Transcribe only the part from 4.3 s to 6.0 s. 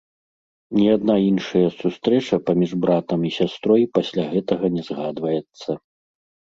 гэтага не згадваецца.